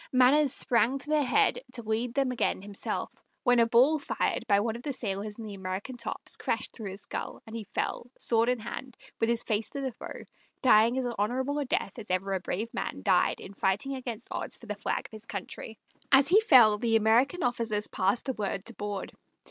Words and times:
Manners 0.11 0.51
sprang 0.51 0.97
to 0.97 1.09
their 1.11 1.23
head 1.23 1.59
to 1.73 1.83
lead 1.83 2.15
them 2.15 2.31
again 2.31 2.63
himself, 2.63 3.13
when 3.43 3.59
a 3.59 3.67
ball 3.67 3.99
fired 3.99 4.47
by 4.47 4.59
one 4.59 4.75
of 4.75 4.81
the 4.81 4.93
sailors 4.93 5.37
in 5.37 5.43
the 5.43 5.53
American 5.53 5.95
tops 5.95 6.37
crashed 6.37 6.71
through 6.73 6.89
his 6.89 7.01
skull, 7.03 7.43
and 7.45 7.55
he 7.55 7.65
fell, 7.65 8.09
sword 8.17 8.49
in 8.49 8.57
hand, 8.57 8.97
with 9.19 9.29
his 9.29 9.43
face 9.43 9.69
to 9.69 9.79
the 9.81 9.91
foe, 9.91 10.23
dying 10.63 10.97
as 10.97 11.05
honorable 11.19 11.59
a 11.59 11.65
death 11.65 11.99
as 11.99 12.09
ever 12.09 12.33
a 12.33 12.39
brave 12.39 12.73
man 12.73 13.03
died 13.03 13.39
in 13.39 13.53
fighting 13.53 13.93
against 13.93 14.29
odds 14.31 14.57
for 14.57 14.65
the 14.65 14.73
flag 14.73 15.05
of 15.05 15.11
his 15.11 15.27
country. 15.27 15.77
As 16.11 16.27
he 16.29 16.41
fell 16.41 16.79
the 16.79 16.95
American 16.95 17.43
officers 17.43 17.87
passed 17.87 18.25
the 18.25 18.33
word 18.33 18.65
to 18.65 18.73
board. 18.73 19.11